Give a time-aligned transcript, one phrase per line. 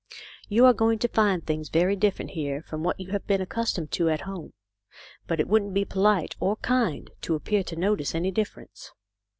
[0.49, 3.91] "You are going to find things very different here from what you have been accustomed
[3.91, 4.53] to at home,
[5.27, 8.93] but it wouldn't be polite or kind to appear to notice any difference.